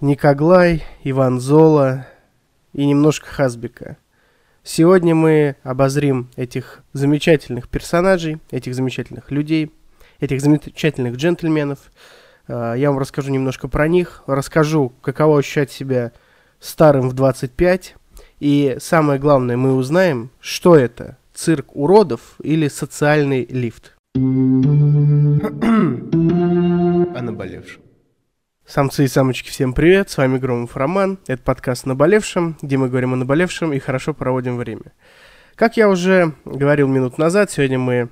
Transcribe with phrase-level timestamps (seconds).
[0.00, 2.06] Никоглай, Иван Зола
[2.72, 3.96] и немножко Хазбика.
[4.62, 9.72] Сегодня мы обозрим этих замечательных персонажей, этих замечательных людей,
[10.20, 11.80] этих замечательных джентльменов.
[12.46, 16.12] А, я вам расскажу немножко про них, расскажу, каково ощущать себя
[16.60, 17.96] старым в 25,
[18.38, 23.96] и самое главное, мы узнаем, что это, цирк уродов или социальный лифт.
[24.14, 24.18] О
[27.20, 27.87] наболевшем.
[28.68, 33.14] Самцы и самочки, всем привет, с вами Громов Роман, это подкаст «Наболевшем», где мы говорим
[33.14, 34.92] о наболевшем и хорошо проводим время.
[35.54, 38.10] Как я уже говорил минут назад, сегодня мы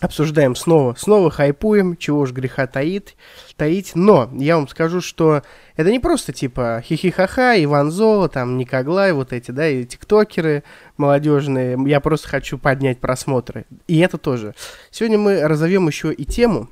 [0.00, 3.16] обсуждаем снова, снова хайпуем, чего уж греха таит,
[3.56, 5.42] таить, но я вам скажу, что
[5.74, 10.64] это не просто типа хихихаха, Иван Золо, там Никоглай, вот эти, да, и тиктокеры
[10.98, 14.54] молодежные, я просто хочу поднять просмотры, и это тоже.
[14.90, 16.68] Сегодня мы разовьем еще и тему,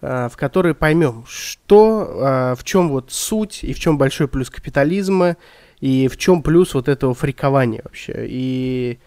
[0.00, 5.36] в которой поймем, что, э, в чем вот суть и в чем большой плюс капитализма
[5.80, 8.26] и в чем плюс вот этого фрикования вообще.
[8.26, 8.98] И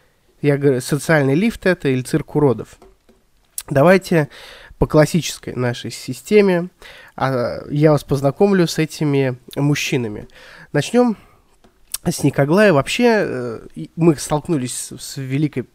[0.41, 2.77] я говорю, социальный лифт это или цирк уродов.
[3.69, 4.29] Давайте
[4.77, 6.69] по классической нашей системе
[7.15, 10.27] а, я вас познакомлю с этими мужчинами.
[10.73, 11.15] Начнем
[12.03, 12.73] с Никоглая.
[12.73, 15.69] Вообще э, мы столкнулись с великой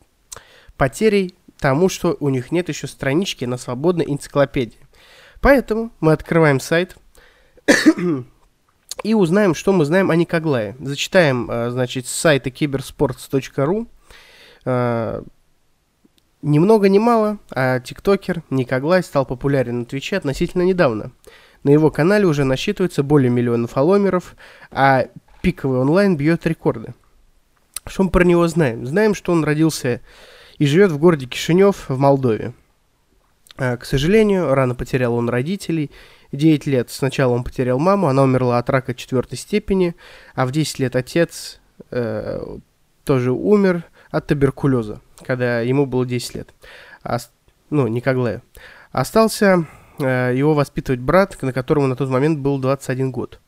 [0.77, 4.79] потерей тому, что у них нет еще странички на свободной энциклопедии.
[5.41, 6.97] Поэтому мы открываем сайт
[9.03, 10.77] и узнаем, что мы знаем о Никоглае.
[10.81, 13.89] Зачитаем, э, значит, с сайта киберспортс.ру.
[14.65, 15.23] Э,
[16.43, 21.11] ни много ни мало, а тиктокер Никоглай стал популярен на Твиче относительно недавно.
[21.65, 24.37] На его канале уже насчитывается более миллиона фолломеров,
[24.71, 25.07] а
[25.43, 26.95] пиковый онлайн бьет рекорды.
[27.87, 28.87] Что мы про него знаем?
[28.87, 30.01] Знаем, что он родился
[30.59, 32.53] и живет в городе Кишинев в Молдове.
[33.59, 35.91] Э, к сожалению, рано потерял он родителей.
[36.33, 39.97] 9 лет сначала он потерял маму, она умерла от рака четвертой степени,
[40.35, 42.59] а в 10 лет отец э,
[43.05, 46.55] тоже умер от туберкулеза, когда ему было 10 лет.
[47.03, 47.19] А,
[47.71, 48.43] ну, Никоглаю.
[48.93, 49.67] Остался
[49.99, 53.41] э, его воспитывать брат, на которому на тот момент был 21 год.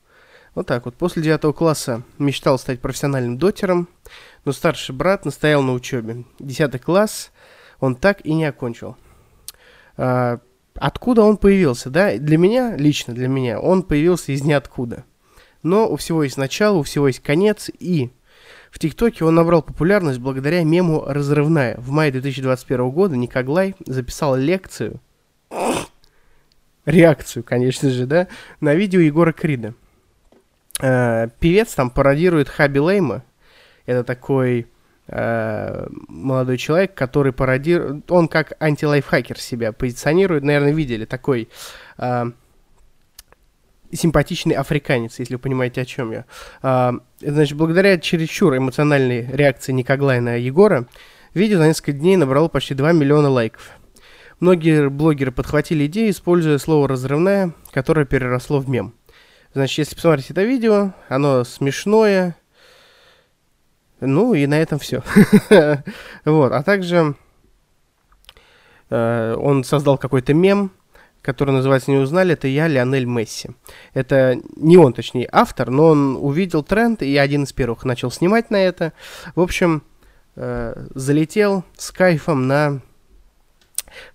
[0.54, 0.97] Вот так вот.
[0.97, 3.88] После 9 класса мечтал стать профессиональным дотером,
[4.44, 6.25] но старший брат настоял на учебе.
[6.38, 7.31] 10 класс
[7.78, 8.97] он так и не окончил.
[10.03, 10.41] А,
[10.77, 12.16] откуда он появился, да?
[12.16, 15.05] Для меня, лично для меня, он появился из ниоткуда.
[15.62, 18.11] Но у всего есть начало, у всего есть конец, и
[18.71, 21.77] в ТикТоке он набрал популярность благодаря мему «Разрывная».
[21.77, 25.03] В мае 2021 года Никоглай записал лекцию,
[26.87, 28.27] реакцию, конечно же, да,
[28.61, 29.75] на видео Егора Крида.
[30.81, 33.22] Э, певец там пародирует Хаби Лейма.
[33.84, 34.67] Это такой
[35.10, 41.48] молодой человек, который пародирует, он как антилайфхакер себя позиционирует, наверное, видели, такой
[41.98, 42.31] э,
[43.93, 46.25] симпатичный африканец, если вы понимаете, о чем я.
[46.62, 50.87] Э, значит, благодаря чересчур эмоциональной реакции Никоглая на Егора,
[51.34, 53.70] видео за несколько дней набрало почти 2 миллиона лайков.
[54.38, 58.94] Многие блогеры подхватили идею, используя слово «разрывная», которое переросло в мем.
[59.53, 62.37] Значит, если посмотреть это видео, оно смешное,
[64.00, 65.03] ну и на этом все.
[66.25, 67.15] вот, а также
[68.88, 70.72] э, он создал какой-то мем,
[71.22, 73.50] который называется «Не узнали», это я, Лионель Месси.
[73.93, 78.50] Это не он, точнее, автор, но он увидел тренд и один из первых начал снимать
[78.50, 78.93] на это.
[79.34, 79.83] В общем,
[80.37, 82.81] э, залетел с кайфом на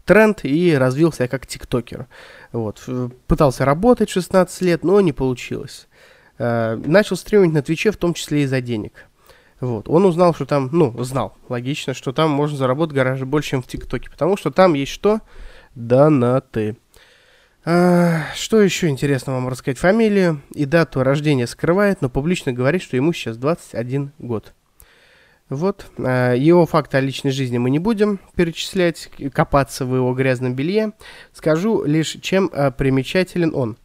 [0.05, 2.07] тренд и развился как тиктокер.
[2.51, 2.87] Вот.
[3.27, 5.87] Пытался работать 16 лет, но не получилось.
[6.37, 8.93] Э, начал стримить на Твиче, в том числе и за денег.
[9.59, 9.87] Вот.
[9.87, 13.67] Он узнал, что там, ну, знал, логично, что там можно заработать гораздо больше, чем в
[13.67, 15.21] ТикТоке, потому что там есть что?
[15.75, 16.77] Донаты.
[17.63, 19.79] А, что еще интересно вам рассказать?
[19.79, 24.53] Фамилию и дату рождения скрывает, но публично говорит, что ему сейчас 21 год.
[25.49, 25.87] Вот.
[25.97, 30.91] А, его факты о личной жизни мы не будем перечислять, копаться в его грязном белье.
[31.33, 33.77] Скажу лишь, чем а, примечателен он.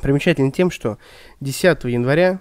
[0.00, 0.96] Примечателен тем, что
[1.40, 2.40] 10 января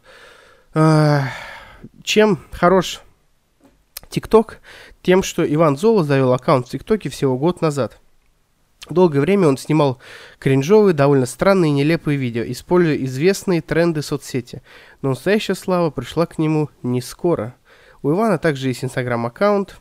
[0.74, 3.01] чем хорош
[4.10, 4.60] ТикТок?
[5.01, 8.00] Тем, что Иван Золо завел аккаунт в ТикТоке всего год назад.
[8.89, 10.00] Долгое время он снимал
[10.39, 14.62] кринжовые, довольно странные и нелепые видео, используя известные тренды соцсети.
[15.01, 17.56] Но настоящая слава пришла к нему не скоро.
[18.01, 19.77] У Ивана также есть инстаграм-аккаунт,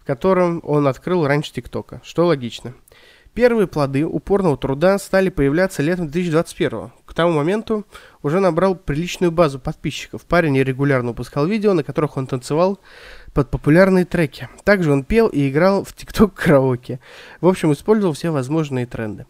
[0.00, 2.74] в котором он открыл раньше ТикТока, что логично.
[3.34, 7.86] Первые плоды упорного труда стали появляться летом 2021 К тому моменту
[8.22, 10.26] уже набрал приличную базу подписчиков.
[10.26, 12.78] Парень регулярно выпускал видео, на которых он танцевал
[13.32, 14.50] под популярные треки.
[14.64, 17.00] Также он пел и играл в ТикТок караоке.
[17.40, 19.24] В общем, использовал все возможные тренды.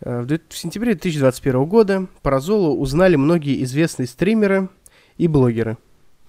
[0.00, 4.68] Э, в сентябре 2021 года про Золу узнали многие известные стримеры
[5.16, 5.78] и блогеры.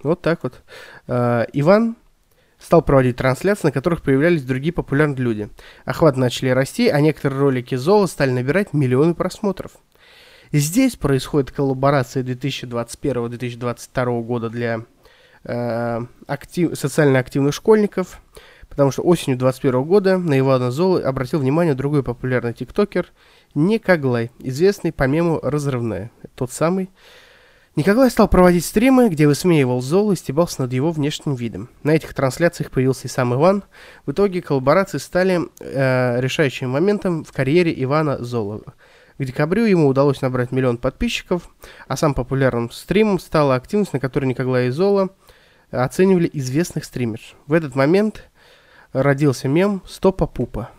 [0.04, 0.62] Вот так вот.
[1.08, 1.96] Э, Иван
[2.58, 5.48] стал проводить трансляции, на которых появлялись другие популярные люди.
[5.84, 9.72] Охват начали расти, а некоторые ролики Зола стали набирать миллионы просмотров.
[10.52, 14.82] Здесь происходит коллаборация 2021-2022 года для
[15.44, 18.20] э, актив, социально активных школьников,
[18.68, 23.08] потому что осенью 2021 года на Ивана Зола обратил внимание другой популярный тиктокер
[23.54, 26.10] Никоглай, известный по мему «Разрывная».
[26.34, 26.90] Тот самый,
[27.76, 31.68] Николай стал проводить стримы, где высмеивал Золу и стебался над его внешним видом.
[31.82, 33.64] На этих трансляциях появился и сам Иван.
[34.06, 38.72] В итоге коллаборации стали э, решающим моментом в карьере Ивана Золова.
[39.18, 41.50] К декабрю ему удалось набрать миллион подписчиков,
[41.86, 45.10] а самым популярным стримом стала активность, на которой Николай и Зола
[45.70, 47.34] оценивали известных стримеров.
[47.46, 48.30] В этот момент
[48.94, 50.70] родился мем «Стопа пупа».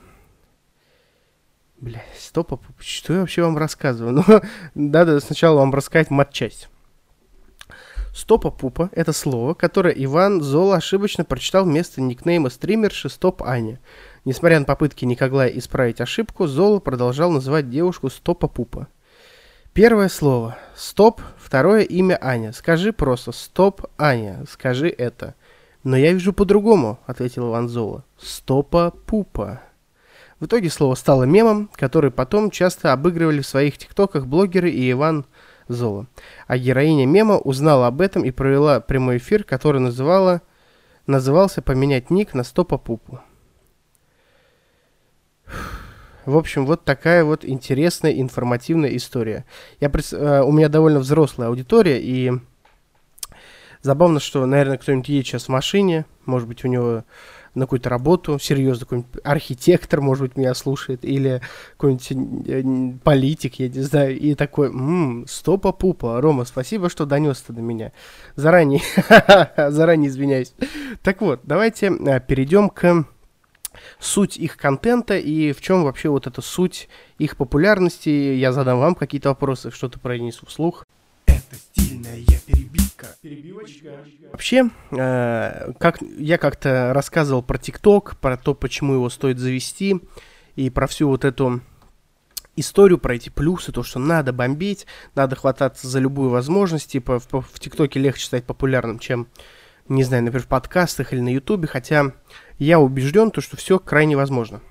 [1.80, 2.82] Бля, стопа пупа.
[2.82, 4.24] Что я вообще вам рассказываю?
[4.28, 4.42] Ну,
[4.90, 6.70] надо сначала вам рассказать матчасть.
[8.18, 13.80] Стопа-пупа– это слово, которое Иван Зола ошибочно прочитал вместо никнейма стримерши Стоп Аня.
[14.25, 18.88] Несмотря на попытки Никоглая исправить ошибку, Зола продолжал называть девушку Стопа-пупа.
[19.72, 22.54] Первое слово– стоп, второе имя Аня.
[22.54, 25.36] Скажи просто «стоп, Аня», скажи это.
[25.84, 28.04] Но я вижу по-другому, ответил Иван Зола.
[28.19, 29.62] Стопа-пупа.
[30.40, 35.18] В итоге слово стало мемом, который потом часто обыгрывали в своих тиктоках блогеры и Иван
[35.18, 35.37] Зола.
[36.48, 40.42] А героиня мема узнала об этом и провела прямой эфир, который называла,
[41.06, 43.19] назывался «Поменять ник на стопа пупу».
[46.25, 49.46] В общем, вот такая вот интересная, информативная история.
[49.80, 52.34] Я, э, у меня довольно взрослая аудитория, и
[53.81, 57.04] забавно, что, наверное, кто-нибудь едет сейчас в машине, может быть, у него
[57.56, 61.42] на какую-то работу, серьезно, какой-нибудь архитектор, может быть, меня слушает, или
[61.78, 67.54] какой-нибудь э, политик, я не знаю, и такой, ммм, стопа-пупа, Рома, спасибо, что донес это
[67.54, 67.92] до меня.
[68.36, 68.82] Заранее,
[69.72, 70.54] заранее извиняюсь.
[71.02, 73.06] Так вот, давайте э, перейдем к
[74.00, 78.10] суть их контента и в чем вообще вот эта суть их популярности.
[78.10, 80.86] Я задам вам какие-то вопросы, что-то пронесу вслух.
[81.38, 83.07] Это стильная перебивка.
[83.22, 84.04] Перебивочка.
[84.31, 90.01] Вообще, э, как я как-то рассказывал про ТикТок, про то, почему его стоит завести,
[90.56, 91.62] и про всю вот эту
[92.56, 97.60] историю, про эти плюсы, то, что надо бомбить, надо хвататься за любую возможность, типа в,
[97.60, 99.28] ТикТоке легче стать популярным, чем,
[99.88, 102.13] не знаю, например, в подкастах или на Ютубе, хотя
[102.57, 104.62] я убежден, то, что все крайне возможно.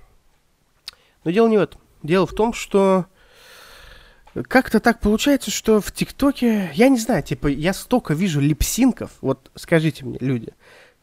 [1.24, 1.80] Но дело не в этом.
[2.02, 3.06] Дело в том, что
[4.44, 9.50] как-то так получается, что в ТикТоке, я не знаю, типа, я столько вижу липсинков, вот
[9.54, 10.52] скажите мне, люди,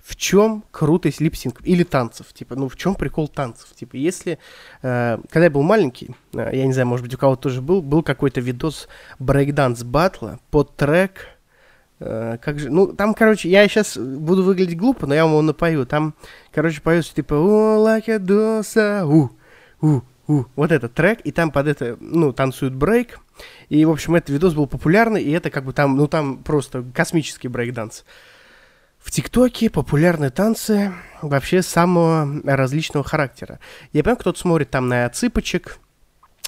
[0.04, 4.38] в чем крутость липсинков или танцев, типа, ну в чем прикол танцев, типа, если,
[4.82, 7.82] э, когда я был маленький, э, я не знаю, может быть у кого-то тоже был,
[7.82, 8.88] был какой-то видос
[9.20, 11.28] брейкданс батла под трек,
[12.00, 15.42] э, как же, ну там, короче, я сейчас буду выглядеть глупо, но я вам его
[15.42, 16.16] напою, там,
[16.52, 19.32] короче, поется типа, a dosa, у,
[19.82, 23.20] у, у, вот этот трек, и там под это, ну, танцует брейк,
[23.70, 26.84] и, в общем, этот видос был популярный, и это как бы там, ну, там просто
[26.94, 28.04] космический брейк-данс.
[29.00, 33.60] В ТикТоке популярны танцы вообще самого различного характера.
[33.92, 35.78] Я понимаю, кто-то смотрит там на цыпочек,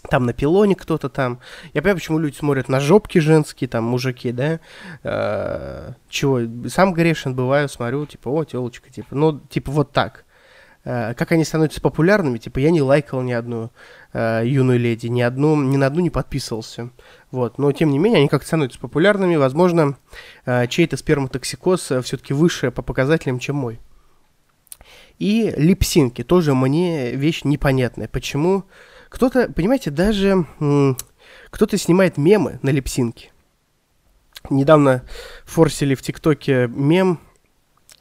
[0.09, 1.41] там на пилоне кто-то там.
[1.73, 4.61] Я понимаю, почему люди смотрят на жопки женские, там, мужики, да.
[5.03, 6.39] Э, чего,
[6.69, 10.23] сам грешен бываю, смотрю, типа, о, телочка, типа, ну, типа, вот так.
[10.85, 13.71] Э, как они становятся популярными, типа, я не лайкал ни одну
[14.13, 16.91] э, юную леди, ни одну, ни на одну не подписывался.
[17.31, 19.97] Вот, но тем не менее, они как-то становятся популярными, возможно,
[20.45, 23.79] э, чей-то сперматоксикоз э, все-таки выше по показателям, чем мой.
[25.17, 28.07] И липсинки тоже мне вещь непонятная.
[28.07, 28.65] Почему?
[29.09, 30.45] Кто-то, понимаете, даже
[31.49, 33.31] кто-то снимает мемы на липсинки.
[34.49, 35.03] Недавно
[35.45, 37.19] форсили в ТикТоке мем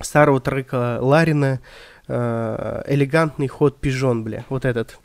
[0.01, 1.61] старого трека Ларина
[2.09, 4.99] э, «Элегантный ход пижон», бля, вот этот,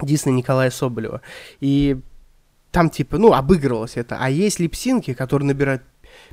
[0.00, 1.20] Дисней Николая Соболева.
[1.60, 1.98] И
[2.70, 4.16] там, типа, ну, обыгрывалось это.
[4.18, 5.82] А есть липсинки, которые набирают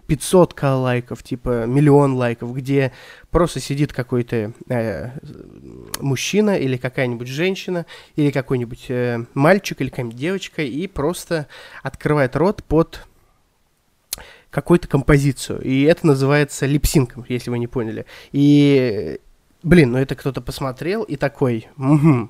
[0.08, 2.91] 500 лайков, типа миллион лайков, где
[3.29, 5.12] просто сидит какой-то э,
[6.00, 11.48] мужчина или какая-нибудь женщина или какой-нибудь э, мальчик или какая-нибудь девочка и просто
[11.84, 13.06] открывает рот под
[14.50, 15.62] какую-то композицию.
[15.62, 18.06] И это называется липсинком, если вы не поняли.
[18.32, 19.20] И,
[19.63, 22.30] блин, ну это кто-то посмотрел и такой, угу,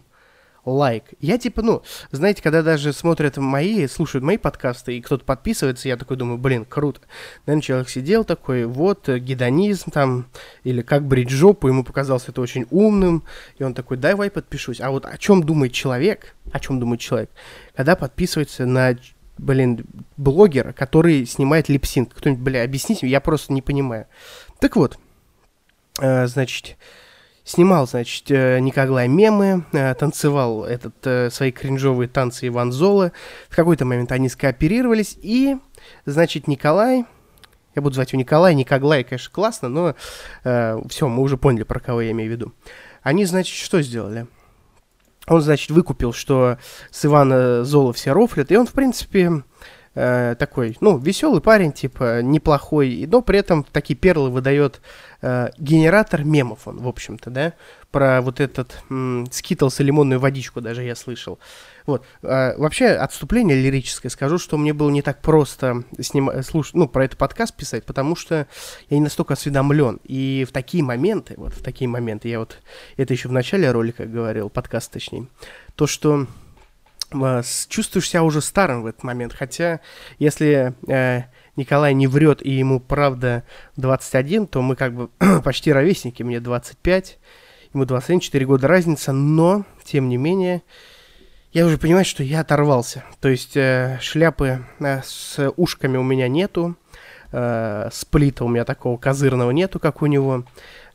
[0.65, 1.03] лайк.
[1.19, 5.97] Я типа, ну, знаете, когда даже смотрят мои, слушают мои подкасты, и кто-то подписывается, я
[5.97, 7.01] такой думаю, блин, круто.
[7.45, 10.27] Наверное, человек сидел такой, вот, э, гедонизм там,
[10.63, 13.23] или как брить жопу, ему показалось это очень умным,
[13.57, 14.81] и он такой, давай подпишусь.
[14.81, 17.29] А вот о чем думает человек, о чем думает человек,
[17.75, 18.97] когда подписывается на
[19.37, 19.85] блин,
[20.17, 22.13] блогера, который снимает липсинг.
[22.13, 24.05] Кто-нибудь, бля, объясните, я просто не понимаю.
[24.59, 24.99] Так вот,
[26.01, 26.75] э, значит,
[27.49, 33.11] Снимал, значит, э, Николай мемы, э, танцевал этот, э, свои кринжовые танцы Иван Золы.
[33.49, 35.57] В какой-то момент они скооперировались, и,
[36.05, 37.05] значит, Николай,
[37.73, 39.95] я буду звать его Николай, Никоглай, конечно, классно, но
[40.43, 42.53] э, все, мы уже поняли, про кого я имею в виду.
[43.01, 44.27] Они, значит, что сделали?
[45.25, 46.59] Он, значит, выкупил, что
[46.91, 49.41] с Ивана Зола все рофлят, и он, в принципе,
[49.99, 54.81] э, такой, ну, веселый парень, типа, неплохой, но при этом такие перлы выдает
[55.21, 57.53] э, генератор мемов он, в общем-то, да,
[57.91, 58.81] про вот этот
[59.31, 61.39] скитлс и лимонную водичку даже я слышал.
[61.85, 62.05] Вот.
[62.21, 64.11] А, вообще, отступление лирическое.
[64.11, 66.31] Скажу, что мне было не так просто сним...
[66.43, 68.47] слушать, ну, про этот подкаст писать, потому что
[68.89, 69.99] я не настолько осведомлен.
[70.03, 72.59] И в такие моменты, вот в такие моменты, я вот
[72.95, 75.25] это еще в начале ролика говорил, подкаст точнее,
[75.75, 76.27] то, что
[77.67, 79.33] чувствуешь себя уже старым в этот момент.
[79.33, 79.79] Хотя,
[80.17, 81.23] если э,
[81.55, 83.43] Николай не врет и ему правда
[83.77, 85.09] 21, то мы как бы
[85.43, 87.19] почти ровесники, мне 25,
[87.73, 90.63] ему 21, 4 года разница, но, тем не менее,
[91.51, 93.03] я уже понимаю, что я оторвался.
[93.21, 96.75] То есть э, шляпы э, с ушками у меня нету,
[97.31, 100.45] э, сплита у меня такого козырного нету, как у него.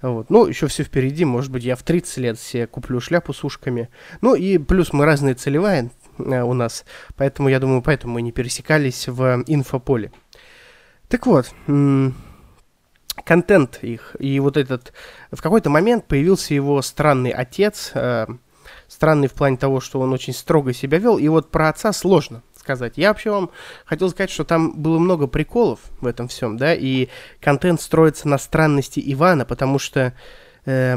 [0.00, 0.30] Вот.
[0.30, 3.88] Ну, еще все впереди, может быть, я в 30 лет себе куплю шляпу с ушками.
[4.20, 6.84] Ну и плюс мы разные целевая у нас,
[7.16, 10.12] поэтому, я думаю, поэтому мы не пересекались в инфополе.
[11.08, 11.52] Так вот,
[13.24, 14.92] контент их, и вот этот,
[15.30, 18.26] в какой-то момент появился его странный отец, э,
[18.88, 22.42] странный в плане того, что он очень строго себя вел, и вот про отца сложно
[22.58, 22.94] сказать.
[22.96, 23.50] Я вообще вам
[23.84, 27.08] хотел сказать, что там было много приколов в этом всем, да, и
[27.40, 30.14] контент строится на странности Ивана, потому что
[30.64, 30.96] э,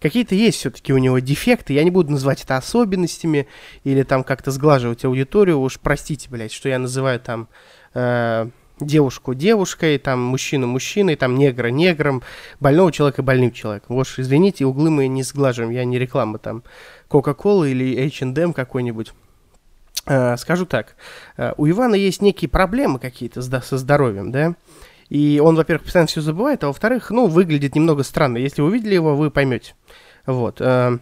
[0.00, 3.46] какие-то есть все-таки у него дефекты, я не буду называть это особенностями
[3.84, 7.48] или там как-то сглаживать аудиторию, уж простите, блядь, что я называю там...
[7.94, 8.48] Э,
[8.80, 12.22] девушку девушкой, там мужчину мужчиной, там негра негром,
[12.60, 13.96] больного человека больным человеком.
[13.96, 16.62] Вот извините, углы мы не сглаживаем, я не реклама там
[17.08, 19.12] Coca-Cola или H&M какой-нибудь.
[20.06, 20.96] Э, скажу так,
[21.36, 24.54] э, у Ивана есть некие проблемы какие-то со здоровьем, да,
[25.08, 28.38] и он, во-первых, постоянно все забывает, а во-вторых, ну, выглядит немного странно.
[28.38, 29.74] Если увидели его, вы поймете.
[30.26, 30.60] Вот.
[30.60, 30.98] Э,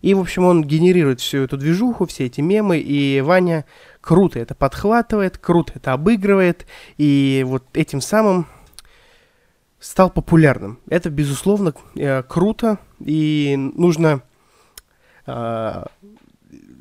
[0.00, 3.64] и, в общем, он генерирует всю эту движуху, все эти мемы, и Ваня
[4.00, 6.66] круто это подхватывает, круто это обыгрывает,
[6.96, 8.46] и вот этим самым
[9.80, 10.80] стал популярным.
[10.88, 14.22] Это, безусловно, э, круто, и нужно
[15.26, 15.84] э,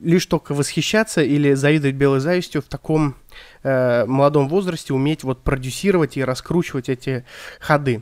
[0.01, 3.16] лишь только восхищаться или завидовать белой завистью в таком
[3.63, 7.25] молодом возрасте, уметь вот продюсировать и раскручивать эти
[7.60, 8.01] ходы.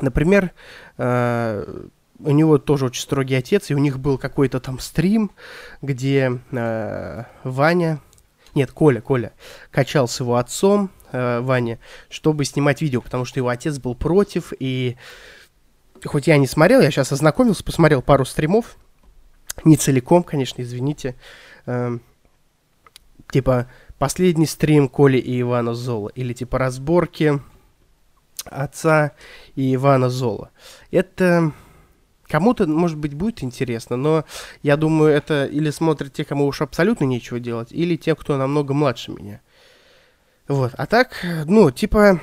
[0.00, 0.50] Например,
[2.24, 5.30] у него тоже очень строгий отец, и у них был какой-то там стрим,
[5.82, 8.00] где э, Ваня,
[8.54, 9.32] нет, Коля, Коля,
[9.70, 11.78] качал с его отцом, э, Ваня,
[12.08, 14.96] чтобы снимать видео, потому что его отец был против, и
[16.04, 18.76] хоть я не смотрел, я сейчас ознакомился, посмотрел пару стримов,
[19.64, 21.16] не целиком, конечно, извините,
[21.66, 21.98] э,
[23.30, 27.40] типа последний стрим Коли и Ивана Зола, или типа разборки
[28.44, 29.12] отца
[29.54, 30.50] и Ивана Зола.
[30.90, 31.52] Это
[32.34, 34.24] Кому-то, может быть, будет интересно, но
[34.64, 38.74] я думаю, это или смотрят те, кому уж абсолютно нечего делать, или те, кто намного
[38.74, 39.40] младше меня.
[40.48, 40.72] Вот.
[40.76, 42.18] А так, ну, типа,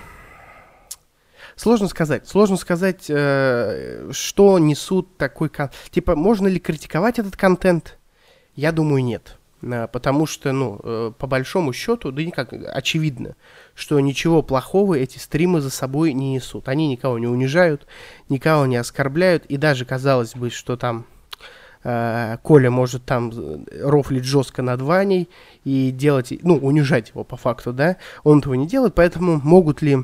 [1.56, 2.28] сложно сказать.
[2.28, 5.48] Сложно сказать, э, что несут такой...
[5.48, 5.70] Кон...
[5.92, 7.98] Типа, можно ли критиковать этот контент?
[8.54, 9.38] Я думаю, нет.
[9.62, 13.36] Э, потому что, ну, э, по большому счету, да никак, очевидно,
[13.76, 16.68] что ничего плохого эти стримы за собой не несут.
[16.68, 17.88] Они никого не унижают,
[18.30, 21.06] никого не оскорбляют, и даже казалось бы, что там
[21.84, 23.32] э, Коля может там
[23.72, 25.30] рофлить жестко над Ваней
[25.64, 30.00] и делать, ну, унижать его по факту, да, он этого не делает, поэтому могут ли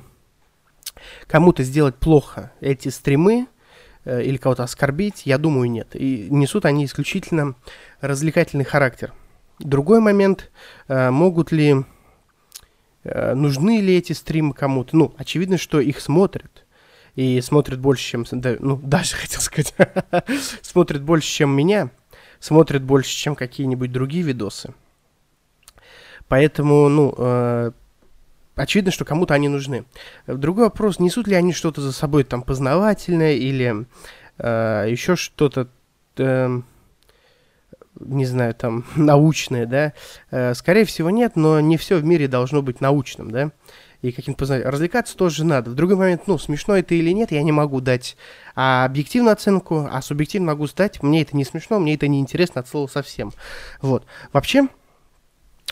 [1.28, 3.48] кому-то сделать плохо эти стримы
[4.06, 5.90] или кого-то оскорбить, я думаю, нет.
[5.94, 7.56] И несут они исключительно
[8.00, 9.14] развлекательный характер.
[9.60, 10.52] Другой момент,
[10.88, 11.84] э, могут ли,
[13.04, 14.96] э, нужны ли эти стримы кому-то?
[14.96, 16.66] Ну, очевидно, что их смотрят.
[17.16, 19.74] И смотрят больше, чем, ну, даже хотел сказать,
[20.62, 21.90] смотрят больше, чем меня,
[22.40, 24.74] смотрят больше, чем какие-нибудь другие видосы.
[26.28, 27.72] Поэтому, ну, э,
[28.56, 29.86] очевидно, что кому-то они нужны.
[30.28, 33.86] Другой вопрос, несут ли они что-то за собой там познавательное или
[34.40, 35.68] еще что-то,
[36.18, 36.62] э,
[38.00, 39.94] не знаю, там, научное, да?
[40.32, 43.52] Э, скорее всего, нет, но не все в мире должно быть научным, да?
[44.02, 44.72] И каким-то познавательным.
[44.72, 45.72] Развлекаться тоже надо.
[45.72, 48.16] В другой момент, ну, смешно это или нет, я не могу дать
[48.56, 51.04] а объективную оценку, а субъективно могу сдать.
[51.04, 53.32] Мне это не смешно, мне это не интересно от слова совсем.
[53.82, 54.06] Вот.
[54.34, 54.68] Вообще,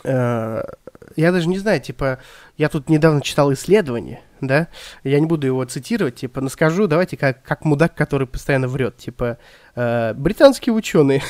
[0.06, 2.18] я даже не знаю, типа,
[2.56, 4.68] я тут недавно читал исследование, да,
[5.02, 8.96] я не буду его цитировать, типа, но скажу, давайте, как, как мудак, который постоянно врет,
[8.96, 9.38] типа,
[9.74, 11.22] э, британские ученые.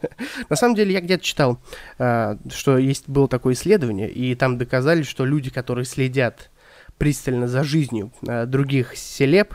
[0.48, 1.58] На самом деле, я где-то читал,
[1.98, 6.50] э, что есть было такое исследование, и там доказали, что люди, которые следят
[6.96, 9.54] пристально за жизнью э, других селеб,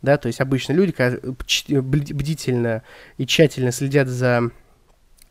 [0.00, 0.94] да, то есть обычно люди
[1.80, 2.84] бдительно
[3.16, 4.52] и тщательно следят за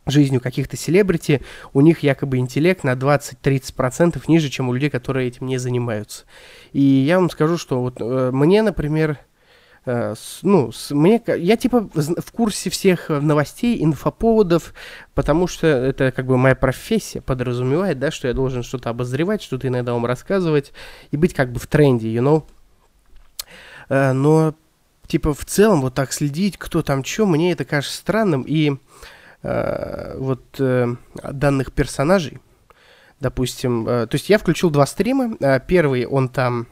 [0.08, 1.42] жизнью каких-то селебрити,
[1.74, 6.26] у них якобы интеллект на 20-30% ниже, чем у людей, которые этим не занимаются.
[6.74, 9.20] И я вам скажу, что вот э, мне, например,
[9.86, 14.74] э, с, ну, с, мне, я типа в курсе всех новостей, инфоповодов,
[15.14, 19.68] потому что это как бы моя профессия подразумевает, да, что я должен что-то обозревать, что-то
[19.68, 20.74] иногда вам рассказывать
[21.12, 22.44] и быть как бы в тренде, you know.
[23.90, 24.54] Э, но
[25.08, 28.78] типа в целом вот так следить, кто там что, мне это кажется странным, и
[29.44, 30.96] э, вот э,
[31.32, 32.40] данных персонажей,
[33.20, 36.68] допустим, э, то есть я включил два стрима, первый он там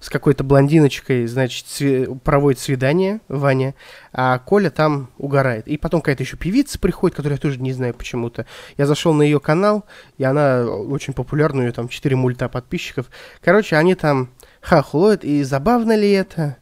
[0.00, 3.74] с какой-то блондиночкой, значит, сви- проводит свидание, Ваня,
[4.12, 5.66] а Коля там угорает.
[5.66, 8.46] И потом какая-то еще певица приходит, которую я тоже не знаю почему-то.
[8.76, 9.84] Я зашел на ее канал,
[10.16, 13.06] и она очень популярна, у нее там 4 мульта подписчиков.
[13.42, 16.56] Короче, они там хахлоют, и забавно ли это?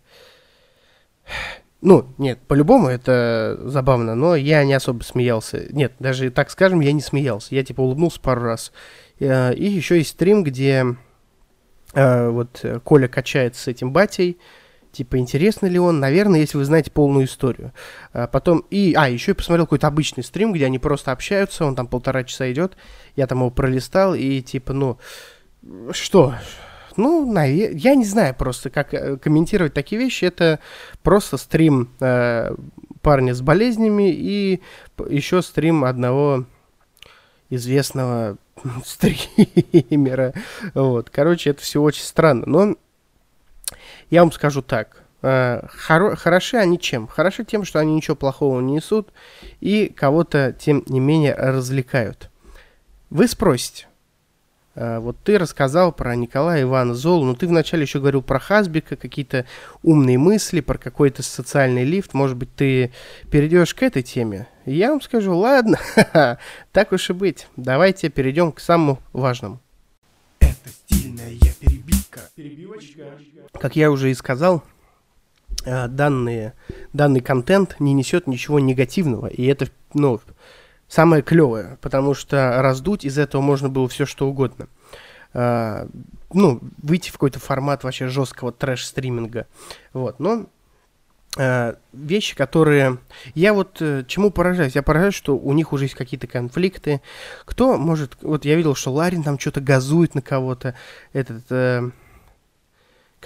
[1.82, 5.66] Ну, нет, по-любому это забавно, но я не особо смеялся.
[5.70, 7.54] Нет, даже так скажем, я не смеялся.
[7.54, 8.72] Я типа улыбнулся пару раз.
[9.20, 10.84] Э, и еще есть стрим, где
[11.94, 14.38] э, вот Коля качается с этим батей.
[14.96, 16.00] Типа, интересно ли он?
[16.00, 17.74] Наверное, если вы знаете полную историю.
[18.14, 21.76] А потом, и, а, еще я посмотрел какой-то обычный стрим, где они просто общаются, он
[21.76, 22.78] там полтора часа идет.
[23.14, 24.98] Я там его пролистал, и типа, ну,
[25.90, 26.36] что?
[26.96, 30.24] Ну, я не знаю просто, как э, комментировать такие вещи.
[30.24, 30.58] Это
[31.02, 32.54] просто стрим э,
[33.02, 34.60] парня с болезнями и
[35.08, 36.44] еще стрим одного
[37.50, 38.36] известного
[38.84, 40.34] стримера.
[40.74, 41.10] Вот.
[41.10, 42.44] Короче, это все очень странно.
[42.46, 42.76] Но
[44.10, 45.02] я вам скажу так.
[45.22, 47.06] Э, хоро- хороши они чем?
[47.06, 49.12] Хороши тем, что они ничего плохого не несут
[49.60, 52.30] и кого-то, тем не менее, развлекают.
[53.10, 53.86] Вы спросите,
[54.76, 59.46] вот ты рассказал про Николая Ивана Золу, но ты вначале еще говорил про Хасбика, какие-то
[59.82, 62.12] умные мысли, про какой-то социальный лифт.
[62.12, 62.92] Может быть, ты
[63.30, 64.48] перейдешь к этой теме?
[64.66, 65.78] Я вам скажу, ладно,
[66.72, 67.46] так уж и быть.
[67.56, 69.60] Давайте перейдем к самому важному.
[70.40, 72.20] Это стильная перебивка.
[72.34, 73.18] Перебивочка.
[73.58, 74.62] Как я уже и сказал,
[75.64, 76.52] э, данные,
[76.92, 80.20] данный контент не несет ничего негативного, и это, ну,
[80.88, 84.68] самое клевое, потому что раздуть из этого можно было все что угодно.
[85.34, 85.88] А,
[86.32, 89.46] ну, выйти в какой-то формат вообще жесткого трэш-стриминга.
[89.92, 90.46] Вот, но
[91.36, 92.98] а, вещи, которые...
[93.34, 94.74] Я вот э, чему поражаюсь?
[94.74, 97.02] Я поражаюсь, что у них уже есть какие-то конфликты.
[97.44, 98.16] Кто может...
[98.22, 100.74] Вот я видел, что Ларин там что-то газует на кого-то.
[101.12, 101.44] Этот...
[101.50, 101.90] Э,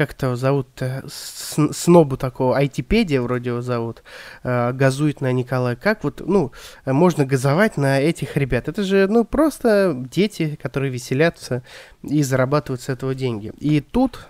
[0.00, 4.02] как то зовут снобу такого, айтипедия вроде его зовут,
[4.44, 5.76] э, газует на Николая.
[5.76, 6.52] Как вот, ну,
[6.86, 8.66] можно газовать на этих ребят?
[8.66, 11.62] Это же, ну, просто дети, которые веселятся
[12.02, 13.52] и зарабатывают с этого деньги.
[13.58, 14.26] И тут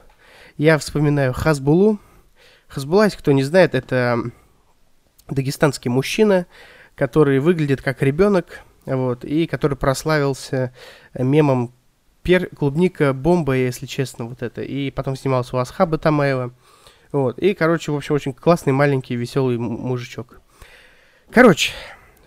[0.56, 2.00] я вспоминаю Хазбулу.
[2.66, 4.18] Хазбула, если кто не знает, это
[5.28, 6.46] дагестанский мужчина,
[6.96, 10.74] который выглядит как ребенок, вот, и который прославился
[11.14, 11.72] мемом
[12.22, 14.62] пер, клубника бомба, если честно, вот это.
[14.62, 16.52] И потом снимался у Асхаба Тамаева.
[17.12, 17.38] Вот.
[17.38, 20.40] И, короче, в общем, очень классный, маленький, веселый мужичок.
[21.30, 21.72] Короче,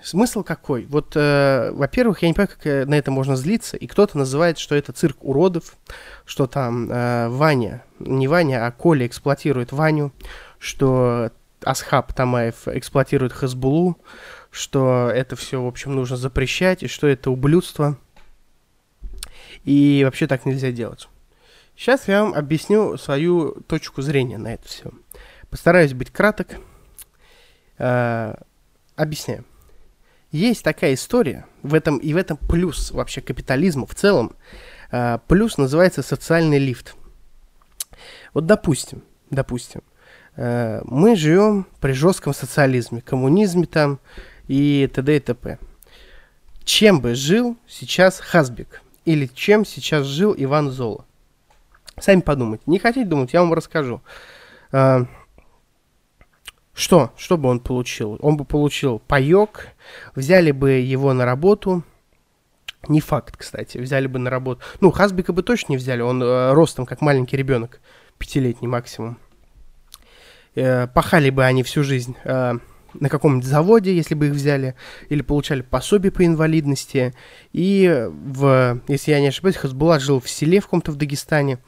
[0.01, 0.85] смысл какой?
[0.85, 3.77] Вот, э, во-первых, я не понимаю, как э, на это можно злиться.
[3.77, 5.77] И кто-то называет, что это цирк уродов,
[6.25, 10.11] что там э, Ваня, не Ваня, а Коля эксплуатирует Ваню,
[10.59, 11.31] что
[11.63, 13.97] Асхаб Тамаев эксплуатирует Хазбулу,
[14.51, 17.97] что это все, в общем, нужно запрещать, и что это ублюдство.
[19.63, 21.07] И вообще так нельзя делать.
[21.75, 24.91] Сейчас я вам объясню свою точку зрения на это все.
[25.49, 26.57] Постараюсь быть краток.
[27.77, 28.35] Э,
[28.95, 29.45] объясняю.
[30.31, 34.35] Есть такая история, в этом и в этом плюс вообще капитализма в целом.
[34.91, 36.95] Э, плюс называется социальный лифт.
[38.33, 39.81] Вот допустим, допустим,
[40.35, 43.99] э, мы живем при жестком социализме, коммунизме там
[44.47, 45.17] и т.д.
[45.17, 45.59] и т.п.
[46.63, 48.81] Чем бы жил сейчас Хасбик?
[49.05, 51.05] Или чем сейчас жил Иван Зола?
[51.99, 52.63] Сами подумайте.
[52.67, 54.01] Не хотите думать, я вам расскажу.
[54.71, 55.05] А,
[56.73, 57.11] что?
[57.17, 58.17] Что бы он получил?
[58.21, 59.67] Он бы получил паек,
[60.15, 61.83] взяли бы его на работу.
[62.87, 64.61] Не факт, кстати, взяли бы на работу.
[64.81, 67.79] Ну, Хасбика бы точно не взяли, он э, ростом как маленький ребенок,
[68.17, 69.17] пятилетний максимум.
[70.55, 72.17] Э, пахали бы они всю жизнь.
[72.25, 72.55] Э,
[72.93, 74.75] на каком-нибудь заводе, если бы их взяли,
[75.09, 77.13] или получали пособие по инвалидности.
[77.51, 81.59] И, в, если я не ошибаюсь, Хасбулат жил в селе в каком-то в Дагестане.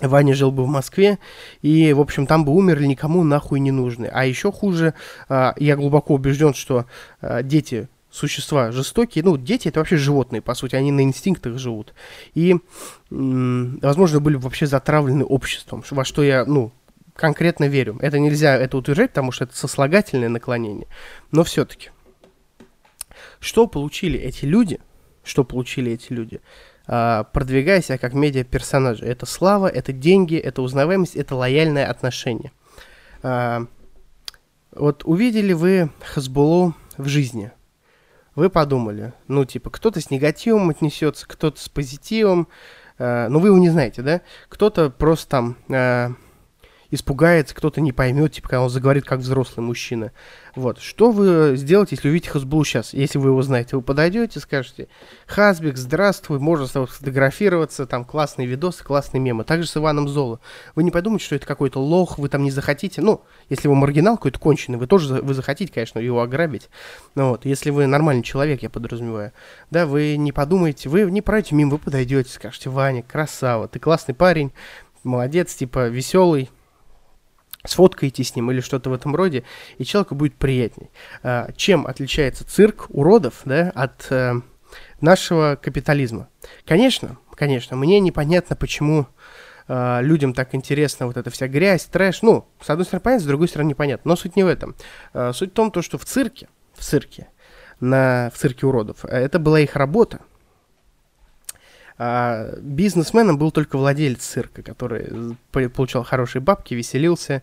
[0.00, 1.18] Ваня жил бы в Москве,
[1.60, 4.06] и, в общем, там бы умерли никому нахуй не нужны.
[4.06, 4.94] А еще хуже,
[5.28, 6.86] а, я глубоко убежден, что
[7.20, 9.24] а, дети существа жестокие.
[9.24, 11.94] Ну, дети это вообще животные, по сути, они на инстинктах живут.
[12.34, 12.56] И,
[13.10, 16.72] возможно, были вообще затравлены обществом, во что я, ну,
[17.20, 17.98] конкретно верю.
[18.00, 20.88] Это нельзя это утверждать, потому что это сослагательное наклонение.
[21.30, 21.90] Но все-таки.
[23.38, 24.80] Что получили эти люди?
[25.22, 26.40] Что получили эти люди?
[26.86, 29.04] А, продвигая себя как медиа-персонажи.
[29.04, 32.52] Это слава, это деньги, это узнаваемость, это лояльное отношение.
[33.22, 33.66] А,
[34.72, 37.52] вот увидели вы Хазбулу в жизни.
[38.34, 42.48] Вы подумали, ну, типа, кто-то с негативом отнесется, кто-то с позитивом,
[42.96, 44.20] э, но вы его не знаете, да?
[44.48, 46.10] Кто-то просто там э,
[46.90, 50.12] испугается, кто-то не поймет, типа, когда он заговорит как взрослый мужчина.
[50.56, 50.80] Вот.
[50.80, 53.76] Что вы сделаете, если увидите Хасбулу сейчас, если вы его знаете?
[53.76, 54.88] Вы подойдете, скажете,
[55.26, 59.44] Хасбик, здравствуй, можно с тобой сфотографироваться, там классные видосы, классные мемы.
[59.44, 60.40] Также с Иваном Золо.
[60.74, 64.16] Вы не подумайте, что это какой-то лох, вы там не захотите, ну, если вы маргинал
[64.16, 66.68] какой-то конченый, вы тоже вы захотите, конечно, его ограбить.
[67.14, 69.32] Но вот, если вы нормальный человек, я подразумеваю,
[69.70, 74.14] да, вы не подумаете, вы не пройдете мимо, вы подойдете, скажете, Ваня, красава, ты классный
[74.14, 74.52] парень,
[75.04, 76.50] молодец, типа, веселый,
[77.64, 79.44] сфоткаете с ним или что-то в этом роде,
[79.78, 80.90] и человеку будет приятней.
[81.22, 84.34] А, чем отличается цирк уродов да, от э,
[85.00, 86.28] нашего капитализма?
[86.64, 89.06] Конечно, конечно, мне непонятно, почему
[89.68, 92.22] э, людям так интересна вот эта вся грязь, трэш.
[92.22, 94.10] Ну, с одной стороны понятно, с другой стороны непонятно.
[94.10, 94.74] Но суть не в этом.
[95.12, 97.28] Э, суть в том, то, что в цирке, в цирке,
[97.80, 100.20] на, в цирке уродов, это была их работа,
[102.02, 105.36] а бизнесменом был только владелец цирка, который
[105.68, 107.42] получал хорошие бабки, веселился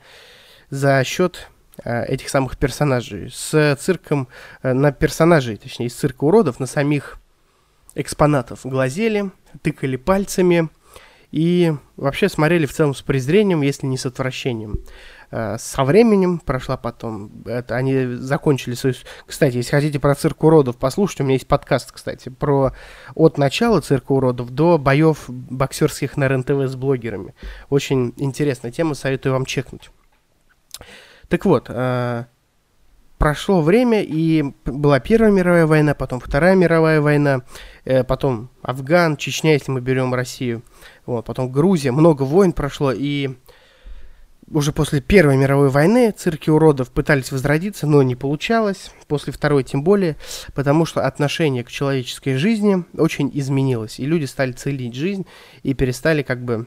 [0.71, 1.47] за счет
[1.83, 3.29] а, этих самых персонажей.
[3.31, 4.27] С цирком,
[4.63, 7.19] а, на персонажей, точнее, из цирка уродов, на самих
[7.93, 9.29] экспонатов глазели,
[9.61, 10.69] тыкали пальцами
[11.31, 14.79] и вообще смотрели в целом с презрением, если не с отвращением.
[15.29, 17.31] Э, со временем прошла потом.
[17.45, 18.95] Это, они закончили свою...
[19.25, 22.71] Кстати, если хотите про цирк уродов послушать, у меня есть подкаст, кстати, про
[23.15, 27.35] от начала цирка уродов до боев боксерских на РНТВ с блогерами.
[27.69, 29.89] Очень интересная тема, советую вам чекнуть.
[31.27, 32.25] Так вот, э,
[33.17, 37.41] прошло время, и была Первая мировая война, потом Вторая мировая война,
[37.83, 40.61] э, потом Афган, Чечня, если мы берем Россию,
[41.05, 43.35] вот, потом Грузия, много войн прошло, и
[44.49, 48.91] уже после Первой мировой войны цирки уродов пытались возродиться, но не получалось.
[49.07, 50.15] После Второй тем более,
[50.55, 53.99] потому что отношение к человеческой жизни очень изменилось.
[53.99, 55.25] И люди стали целить жизнь
[55.63, 56.65] и перестали как бы...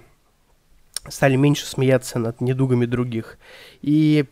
[1.09, 3.39] стали меньше смеяться над недугами других.
[3.81, 4.27] И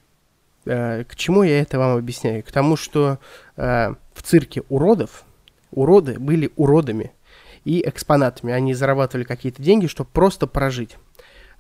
[0.66, 2.42] э, к чему я это вам объясняю?
[2.42, 3.18] К тому, что
[3.56, 5.24] э, в цирке уродов
[5.70, 7.12] уроды были уродами
[7.64, 8.52] и экспонатами.
[8.52, 10.96] Они зарабатывали какие-то деньги, чтобы просто прожить.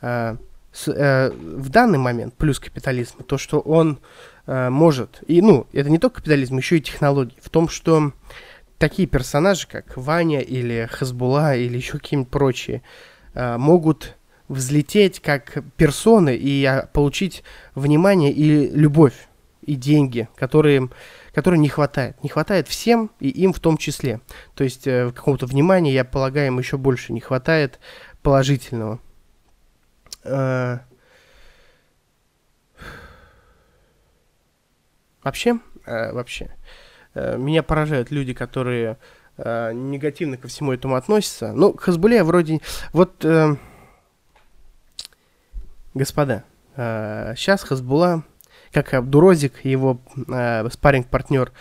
[0.02, 0.36] Э,
[0.78, 3.98] с, э, в данный момент плюс капитализма, то, что он
[4.46, 8.12] э, может, и, ну, это не только капитализм, еще и технологии, в том, что
[8.78, 12.82] такие персонажи, как Ваня или Хазбула или еще какие-нибудь прочие,
[13.34, 14.16] э, могут
[14.48, 17.42] взлететь как персоны и а, получить
[17.74, 19.28] внимание и любовь,
[19.62, 20.88] и деньги, которые,
[21.34, 22.22] которые не хватает.
[22.22, 24.20] Не хватает всем, и им в том числе.
[24.54, 27.78] То есть э, какого-то внимания, я полагаю, им еще больше не хватает
[28.22, 29.00] положительного.
[35.28, 36.56] Вообще, э, вообще,
[37.14, 38.96] э, меня поражают люди, которые
[39.36, 41.52] э, негативно ко всему этому относятся.
[41.52, 42.60] Ну, Хазбуле вроде...
[42.94, 43.26] Вот,
[45.92, 48.22] господа, сейчас Хазбула,
[48.72, 51.52] как Абдурозик, его э, спарринг-партнер,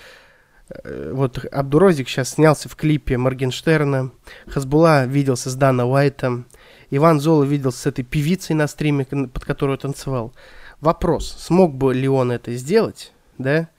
[1.12, 4.12] вот Абдурозик сейчас снялся в клипе Моргенштерна,
[4.48, 6.46] Хазбула виделся с Дана Уайтом,
[6.90, 10.34] Иван Зола виделся с этой певицей на стриме, под которую танцевал.
[10.80, 13.70] Вопрос, смог бы ли он это сделать, да,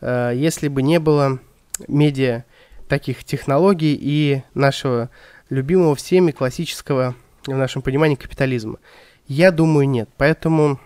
[0.00, 1.38] э, если бы не было
[1.86, 2.44] медиа
[2.88, 5.10] таких технологий и нашего
[5.50, 7.14] любимого всеми классического,
[7.46, 8.78] в нашем понимании, капитализма?
[9.26, 10.08] Я думаю, нет.
[10.16, 10.80] Поэтому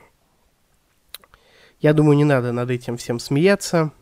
[1.80, 3.92] я думаю, не надо над этим всем смеяться,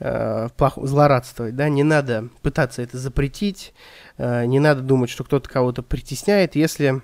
[0.00, 3.74] э, злорадствовать, да, не надо пытаться это запретить,
[4.16, 7.02] э, не надо думать, что кто-то кого-то притесняет, если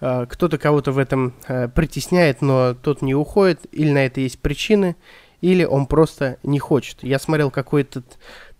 [0.00, 4.38] э, кто-то кого-то в этом э, притесняет, но тот не уходит, или на это есть
[4.38, 4.96] причины,
[5.40, 7.02] или он просто не хочет.
[7.02, 8.02] Я смотрел какой-то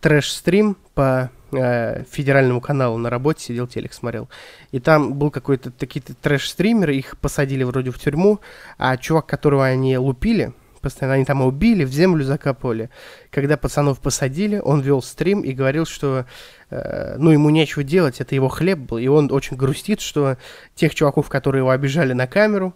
[0.01, 4.31] трэш-стрим по федеральному каналу на работе, сидел телек смотрел.
[4.71, 8.41] И там был какой-то такие-то трэш-стримеры, их посадили вроде в тюрьму,
[8.79, 12.91] а чувак, которого они лупили, постоянно они там убили, в землю закапывали.
[13.31, 16.27] Когда пацанов посадили, он вел стрим и говорил, что
[16.71, 20.37] э, ну ему нечего делать, это его хлеб был, и он очень грустит, что
[20.75, 22.75] тех чуваков, которые его обижали на камеру,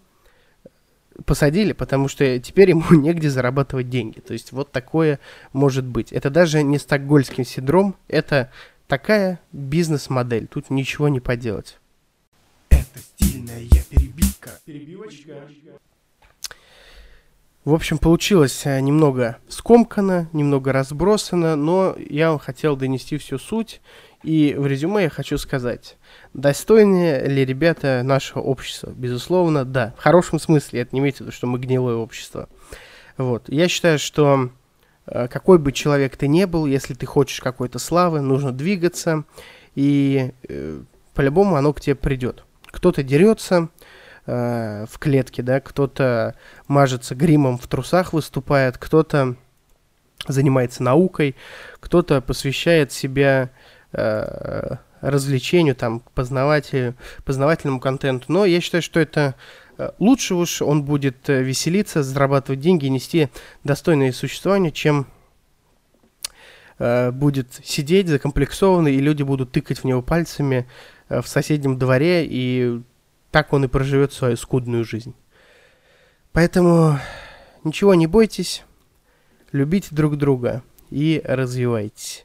[1.25, 4.21] посадили, потому что теперь ему негде зарабатывать деньги.
[4.21, 5.19] То есть вот такое
[5.53, 6.13] может быть.
[6.13, 8.51] Это даже не стокгольский синдром, это
[8.87, 10.47] такая бизнес-модель.
[10.47, 11.79] Тут ничего не поделать.
[12.71, 14.51] Это стильная перебивка.
[14.65, 15.49] Перебивочка.
[17.67, 23.81] В общем, получилось э, немного скомкано, немного разбросано, но я вам хотел донести всю суть.
[24.23, 25.97] И в резюме я хочу сказать,
[26.33, 28.93] достойны ли ребята нашего общества?
[28.97, 29.95] Безусловно, да.
[29.99, 32.49] В хорошем смысле, это не имеется в виду, что мы гнилое общество.
[33.17, 33.49] Вот.
[33.49, 34.51] Я считаю, что
[35.07, 39.25] э, какой бы человек ты ни был, если ты хочешь какой-то славы, нужно двигаться,
[39.75, 40.83] и э,
[41.15, 42.45] по-любому оно к тебе придет.
[42.67, 43.71] Кто-то дерется,
[44.27, 46.35] э, в клетке, да, кто-то
[46.69, 49.37] мажется гримом в трусах выступает, кто-то
[50.27, 51.37] занимается наукой,
[51.81, 53.51] кто-то посвящает себя
[53.93, 58.33] э, развлечению, там, познавательному контенту.
[58.33, 59.35] Но я считаю, что это
[59.79, 63.29] э, лучше уж он будет э, веселиться, зарабатывать деньги, нести
[63.63, 65.07] достойное существование, чем
[66.79, 70.67] э, будет сидеть закомплексованный, и люди будут тыкать в него пальцами
[71.09, 72.81] э, в соседнем дворе и
[73.37, 75.15] так он и проживет свою скудную жизнь.
[76.33, 76.99] Поэтому
[77.65, 78.65] ничего не бойтесь,
[79.53, 82.25] любите друг друга и развивайтесь.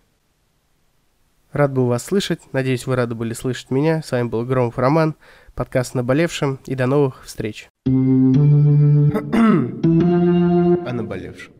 [1.51, 2.39] Рад был вас слышать.
[2.53, 4.01] Надеюсь, вы рады были слышать меня.
[4.01, 5.15] С вами был Громов Роман,
[5.53, 6.61] подкаст «Наболевшим».
[6.65, 7.67] И до новых встреч.
[7.85, 7.89] О
[10.93, 11.51] наболевшем.